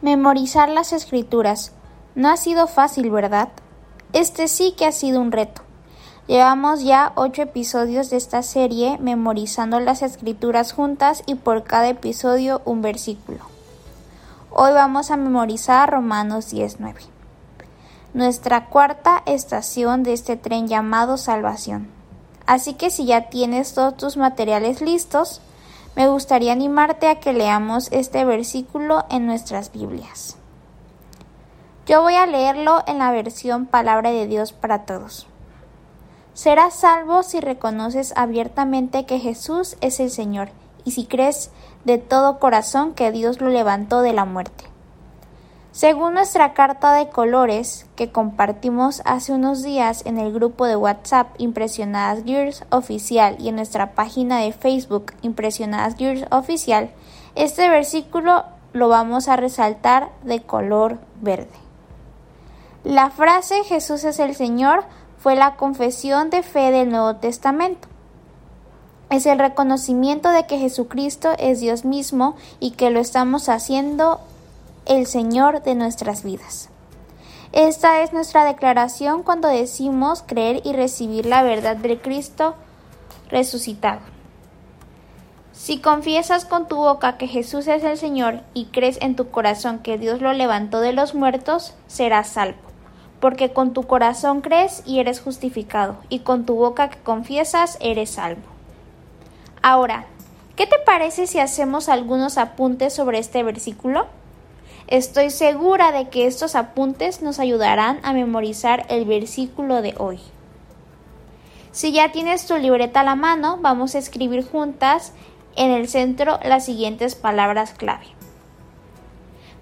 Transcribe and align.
Memorizar 0.00 0.68
las 0.68 0.92
escrituras. 0.92 1.72
No 2.14 2.28
ha 2.28 2.36
sido 2.36 2.68
fácil, 2.68 3.10
¿verdad? 3.10 3.48
Este 4.12 4.46
sí 4.46 4.72
que 4.78 4.86
ha 4.86 4.92
sido 4.92 5.20
un 5.20 5.32
reto. 5.32 5.62
Llevamos 6.28 6.84
ya 6.84 7.12
ocho 7.16 7.42
episodios 7.42 8.08
de 8.08 8.16
esta 8.16 8.44
serie 8.44 8.98
memorizando 8.98 9.80
las 9.80 10.02
escrituras 10.02 10.72
juntas 10.72 11.24
y 11.26 11.34
por 11.34 11.64
cada 11.64 11.88
episodio 11.88 12.62
un 12.64 12.80
versículo. 12.80 13.40
Hoy 14.50 14.72
vamos 14.72 15.10
a 15.10 15.16
memorizar 15.16 15.90
Romanos 15.90 16.50
19. 16.50 17.00
Nuestra 18.14 18.66
cuarta 18.66 19.24
estación 19.26 20.04
de 20.04 20.12
este 20.12 20.36
tren 20.36 20.68
llamado 20.68 21.16
salvación. 21.16 21.88
Así 22.46 22.74
que 22.74 22.90
si 22.90 23.04
ya 23.04 23.30
tienes 23.30 23.74
todos 23.74 23.96
tus 23.96 24.16
materiales 24.16 24.80
listos, 24.80 25.40
me 25.96 26.08
gustaría 26.08 26.52
animarte 26.52 27.08
a 27.08 27.20
que 27.20 27.32
leamos 27.32 27.88
este 27.90 28.24
versículo 28.24 29.04
en 29.10 29.26
nuestras 29.26 29.72
Biblias. 29.72 30.36
Yo 31.86 32.02
voy 32.02 32.14
a 32.14 32.26
leerlo 32.26 32.82
en 32.86 32.98
la 32.98 33.10
versión 33.10 33.66
Palabra 33.66 34.10
de 34.10 34.26
Dios 34.26 34.52
para 34.52 34.84
Todos. 34.84 35.26
Serás 36.34 36.74
salvo 36.74 37.22
si 37.22 37.40
reconoces 37.40 38.12
abiertamente 38.14 39.06
que 39.06 39.18
Jesús 39.18 39.76
es 39.80 39.98
el 39.98 40.10
Señor 40.10 40.50
y 40.84 40.92
si 40.92 41.06
crees 41.06 41.50
de 41.84 41.98
todo 41.98 42.38
corazón 42.38 42.94
que 42.94 43.10
Dios 43.10 43.40
lo 43.40 43.48
levantó 43.48 44.02
de 44.02 44.12
la 44.12 44.24
muerte. 44.24 44.64
Según 45.72 46.14
nuestra 46.14 46.54
carta 46.54 46.94
de 46.94 47.08
colores 47.08 47.86
que 47.94 48.10
compartimos 48.10 49.02
hace 49.04 49.32
unos 49.32 49.62
días 49.62 50.04
en 50.06 50.18
el 50.18 50.32
grupo 50.32 50.64
de 50.66 50.76
WhatsApp 50.76 51.28
Impresionadas 51.38 52.24
Girls 52.24 52.64
Oficial 52.70 53.36
y 53.38 53.48
en 53.48 53.56
nuestra 53.56 53.92
página 53.92 54.38
de 54.38 54.52
Facebook 54.52 55.12
Impresionadas 55.22 55.96
Girls 55.96 56.26
Oficial, 56.30 56.90
este 57.34 57.68
versículo 57.68 58.44
lo 58.72 58.88
vamos 58.88 59.28
a 59.28 59.36
resaltar 59.36 60.10
de 60.24 60.40
color 60.42 60.98
verde. 61.20 61.48
La 62.82 63.10
frase 63.10 63.62
Jesús 63.64 64.04
es 64.04 64.18
el 64.18 64.34
Señor 64.34 64.84
fue 65.18 65.34
la 65.34 65.56
confesión 65.56 66.30
de 66.30 66.42
fe 66.42 66.70
del 66.70 66.90
Nuevo 66.90 67.16
Testamento. 67.16 67.88
Es 69.10 69.26
el 69.26 69.38
reconocimiento 69.38 70.30
de 70.30 70.46
que 70.46 70.58
Jesucristo 70.58 71.30
es 71.38 71.60
Dios 71.60 71.84
mismo 71.84 72.36
y 72.60 72.72
que 72.72 72.90
lo 72.90 73.00
estamos 73.00 73.48
haciendo 73.48 74.20
el 74.88 75.06
Señor 75.06 75.62
de 75.62 75.74
nuestras 75.74 76.24
vidas. 76.24 76.70
Esta 77.52 78.02
es 78.02 78.12
nuestra 78.12 78.44
declaración 78.44 79.22
cuando 79.22 79.48
decimos 79.48 80.24
creer 80.26 80.62
y 80.64 80.72
recibir 80.72 81.26
la 81.26 81.42
verdad 81.42 81.76
de 81.76 81.98
Cristo 81.98 82.54
resucitado. 83.28 84.00
Si 85.52 85.80
confiesas 85.80 86.44
con 86.44 86.68
tu 86.68 86.76
boca 86.76 87.18
que 87.18 87.26
Jesús 87.26 87.66
es 87.66 87.84
el 87.84 87.98
Señor 87.98 88.40
y 88.54 88.66
crees 88.66 88.98
en 89.02 89.16
tu 89.16 89.30
corazón 89.30 89.80
que 89.80 89.98
Dios 89.98 90.20
lo 90.22 90.32
levantó 90.32 90.80
de 90.80 90.92
los 90.92 91.14
muertos, 91.14 91.74
serás 91.86 92.28
salvo, 92.28 92.58
porque 93.20 93.52
con 93.52 93.74
tu 93.74 93.82
corazón 93.82 94.40
crees 94.40 94.82
y 94.86 95.00
eres 95.00 95.20
justificado, 95.20 95.96
y 96.08 96.20
con 96.20 96.46
tu 96.46 96.54
boca 96.54 96.88
que 96.88 96.98
confiesas 96.98 97.76
eres 97.80 98.10
salvo. 98.10 98.42
Ahora, 99.60 100.06
¿qué 100.56 100.66
te 100.66 100.78
parece 100.78 101.26
si 101.26 101.40
hacemos 101.40 101.88
algunos 101.88 102.38
apuntes 102.38 102.94
sobre 102.94 103.18
este 103.18 103.42
versículo? 103.42 104.06
Estoy 104.88 105.28
segura 105.28 105.92
de 105.92 106.08
que 106.08 106.26
estos 106.26 106.54
apuntes 106.54 107.20
nos 107.20 107.38
ayudarán 107.38 108.00
a 108.04 108.14
memorizar 108.14 108.86
el 108.88 109.04
versículo 109.04 109.82
de 109.82 109.94
hoy. 109.98 110.18
Si 111.72 111.92
ya 111.92 112.10
tienes 112.10 112.46
tu 112.46 112.56
libreta 112.56 113.00
a 113.00 113.04
la 113.04 113.14
mano, 113.14 113.58
vamos 113.60 113.94
a 113.94 113.98
escribir 113.98 114.48
juntas 114.48 115.12
en 115.56 115.70
el 115.72 115.88
centro 115.88 116.40
las 116.42 116.64
siguientes 116.64 117.16
palabras 117.16 117.74
clave. 117.74 118.06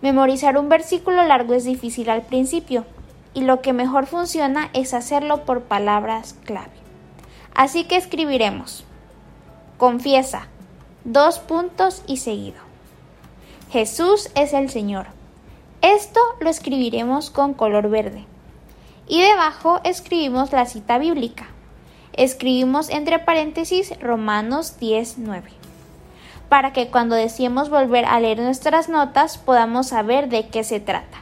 Memorizar 0.01 0.57
un 0.57 0.69
versículo 0.69 1.25
largo 1.25 1.55
es 1.55 1.65
difícil 1.65 2.09
al 2.09 2.23
principio 2.23 2.85
y 3.35 3.41
lo 3.41 3.63
que 3.63 3.73
mejor 3.73 4.07
funciona 4.07 4.71
es 4.75 4.95
hacerlo 4.95 5.45
por 5.45 5.63
palabras 5.63 6.37
clave. 6.45 6.71
Así 7.53 7.83
que 7.83 7.97
escribiremos 7.97 8.85
Confiesa, 9.77 10.47
dos 11.05 11.41
puntos 11.41 12.05
y 12.07 12.19
seguido. 12.19 12.61
Jesús 13.73 14.31
es 14.37 14.53
el 14.53 14.71
Señor. 14.71 15.16
Lo 16.47 16.51
escribiremos 16.51 17.31
con 17.31 17.55
color 17.55 17.91
verde. 17.91 18.25
Y 19.09 19.21
debajo 19.21 19.81
escribimos 19.83 20.53
la 20.53 20.65
cita 20.67 20.97
bíblica. 20.97 21.49
Escribimos 22.13 22.89
entre 22.89 23.19
paréntesis 23.19 23.99
Romanos 23.99 24.77
10.9. 24.81 25.43
Para 26.49 26.73
que 26.73 26.87
cuando 26.87 27.17
deseemos 27.17 27.69
volver 27.69 28.05
a 28.05 28.21
leer 28.21 28.39
nuestras 28.39 28.89
notas 28.89 29.39
podamos 29.39 29.89
saber 29.89 30.29
de 30.29 30.47
qué 30.47 30.63
se 30.63 30.79
trata. 30.79 31.19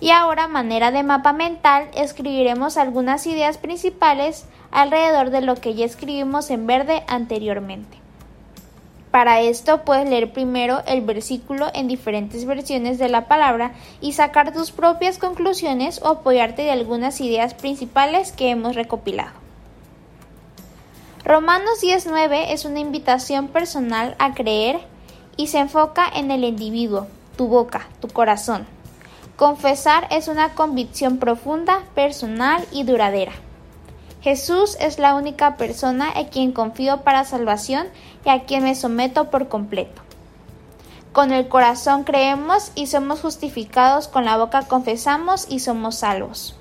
Y 0.00 0.08
ahora, 0.08 0.48
manera 0.48 0.90
de 0.90 1.02
mapa 1.02 1.34
mental, 1.34 1.90
escribiremos 1.94 2.78
algunas 2.78 3.26
ideas 3.26 3.58
principales 3.58 4.46
alrededor 4.70 5.28
de 5.28 5.42
lo 5.42 5.56
que 5.56 5.74
ya 5.74 5.84
escribimos 5.84 6.48
en 6.48 6.66
verde 6.66 7.04
anteriormente. 7.08 7.99
Para 9.10 9.40
esto 9.40 9.84
puedes 9.84 10.08
leer 10.08 10.32
primero 10.32 10.82
el 10.86 11.00
versículo 11.00 11.68
en 11.74 11.88
diferentes 11.88 12.44
versiones 12.44 12.98
de 12.98 13.08
la 13.08 13.26
palabra 13.26 13.72
y 14.00 14.12
sacar 14.12 14.52
tus 14.52 14.70
propias 14.70 15.18
conclusiones 15.18 16.00
o 16.02 16.08
apoyarte 16.08 16.62
de 16.62 16.70
algunas 16.70 17.20
ideas 17.20 17.54
principales 17.54 18.30
que 18.30 18.50
hemos 18.50 18.76
recopilado. 18.76 19.32
Romanos 21.24 21.80
19 21.80 22.52
es 22.52 22.64
una 22.64 22.78
invitación 22.78 23.48
personal 23.48 24.14
a 24.18 24.32
creer 24.32 24.78
y 25.36 25.48
se 25.48 25.58
enfoca 25.58 26.08
en 26.14 26.30
el 26.30 26.44
individuo, 26.44 27.08
tu 27.36 27.48
boca, 27.48 27.88
tu 28.00 28.08
corazón. 28.08 28.66
Confesar 29.36 30.06
es 30.10 30.28
una 30.28 30.54
convicción 30.54 31.18
profunda, 31.18 31.80
personal 31.94 32.64
y 32.72 32.84
duradera. 32.84 33.32
Jesús 34.22 34.76
es 34.80 34.98
la 34.98 35.14
única 35.14 35.56
persona 35.56 36.12
en 36.14 36.26
quien 36.26 36.52
confío 36.52 37.02
para 37.02 37.24
salvación 37.24 37.86
y 38.24 38.28
a 38.28 38.44
quien 38.44 38.64
me 38.64 38.74
someto 38.74 39.30
por 39.30 39.48
completo. 39.48 40.02
Con 41.12 41.32
el 41.32 41.48
corazón 41.48 42.04
creemos 42.04 42.70
y 42.74 42.86
somos 42.86 43.20
justificados, 43.20 44.08
con 44.08 44.24
la 44.24 44.36
boca 44.36 44.62
confesamos 44.62 45.46
y 45.48 45.60
somos 45.60 45.96
salvos. 45.96 46.54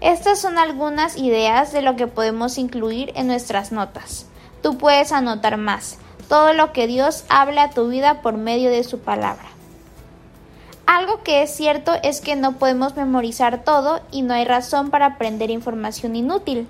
Estas 0.00 0.40
son 0.40 0.58
algunas 0.58 1.18
ideas 1.18 1.72
de 1.72 1.82
lo 1.82 1.94
que 1.94 2.06
podemos 2.06 2.56
incluir 2.56 3.12
en 3.14 3.26
nuestras 3.26 3.70
notas. 3.70 4.26
Tú 4.62 4.78
puedes 4.78 5.12
anotar 5.12 5.58
más, 5.58 5.98
todo 6.28 6.54
lo 6.54 6.72
que 6.72 6.86
Dios 6.86 7.24
habla 7.28 7.64
a 7.64 7.70
tu 7.70 7.88
vida 7.88 8.22
por 8.22 8.38
medio 8.38 8.70
de 8.70 8.84
su 8.84 9.00
palabra. 9.00 9.59
Algo 10.90 11.22
que 11.22 11.44
es 11.44 11.54
cierto 11.54 11.92
es 12.02 12.20
que 12.20 12.34
no 12.34 12.54
podemos 12.54 12.96
memorizar 12.96 13.62
todo 13.62 14.00
y 14.10 14.22
no 14.22 14.34
hay 14.34 14.44
razón 14.44 14.90
para 14.90 15.06
aprender 15.06 15.48
información 15.48 16.16
inútil. 16.16 16.66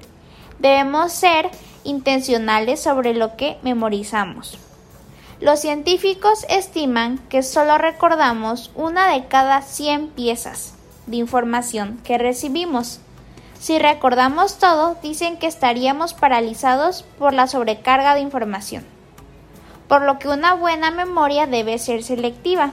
Debemos 0.59 1.11
ser 1.15 1.49
intencionales 1.85 2.83
sobre 2.83 3.15
lo 3.15 3.39
que 3.39 3.57
memorizamos. 3.63 4.59
Los 5.41 5.61
científicos 5.61 6.45
estiman 6.51 7.17
que 7.31 7.43
solo 7.43 7.79
recordamos 7.79 8.71
una 8.75 9.11
de 9.11 9.25
cada 9.25 9.63
100 9.63 10.09
piezas 10.09 10.75
de 11.07 11.17
información 11.17 11.99
que 12.05 12.19
recibimos. 12.19 13.01
Si 13.59 13.79
recordamos 13.79 14.59
todo, 14.59 14.99
dicen 15.03 15.39
que 15.39 15.47
estaríamos 15.47 16.13
paralizados 16.13 17.07
por 17.19 17.33
la 17.33 17.47
sobrecarga 17.47 18.15
de 18.15 18.21
información. 18.21 18.85
Por 19.89 20.03
lo 20.03 20.19
que 20.19 20.29
una 20.29 20.53
buena 20.53 20.91
memoria 20.91 21.47
debe 21.47 21.79
ser 21.79 22.03
selectiva. 22.03 22.73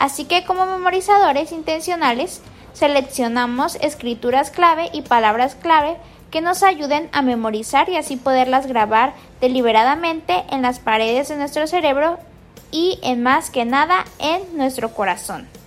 Así 0.00 0.24
que 0.24 0.44
como 0.44 0.64
memorizadores 0.64 1.52
intencionales, 1.52 2.40
seleccionamos 2.72 3.76
escrituras 3.82 4.50
clave 4.50 4.88
y 4.94 5.02
palabras 5.02 5.54
clave 5.54 5.98
que 6.30 6.40
nos 6.40 6.62
ayuden 6.62 7.10
a 7.12 7.20
memorizar 7.20 7.90
y 7.90 7.98
así 7.98 8.16
poderlas 8.16 8.66
grabar 8.66 9.12
deliberadamente 9.42 10.42
en 10.50 10.62
las 10.62 10.78
paredes 10.78 11.28
de 11.28 11.36
nuestro 11.36 11.66
cerebro 11.66 12.18
y 12.72 12.98
en 13.02 13.22
más 13.22 13.50
que 13.50 13.66
nada 13.66 14.06
en 14.18 14.56
nuestro 14.56 14.94
corazón. 14.94 15.50